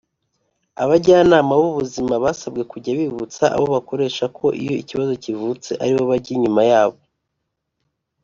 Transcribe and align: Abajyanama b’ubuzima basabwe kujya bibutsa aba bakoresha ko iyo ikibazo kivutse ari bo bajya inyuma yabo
Abajyanama 0.83 1.53
b’ubuzima 1.61 2.13
basabwe 2.23 2.61
kujya 2.71 2.91
bibutsa 2.99 3.43
aba 3.55 3.67
bakoresha 3.75 4.25
ko 4.37 4.45
iyo 4.61 4.73
ikibazo 4.81 5.11
kivutse 5.23 5.71
ari 5.83 5.93
bo 5.97 6.03
bajya 6.11 6.31
inyuma 6.37 6.61
yabo 6.71 6.99